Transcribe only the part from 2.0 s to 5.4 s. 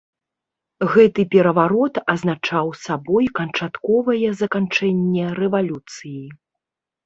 азначаў сабой канчатковае заканчэнне